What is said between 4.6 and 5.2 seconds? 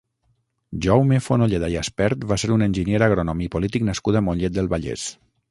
Vallès.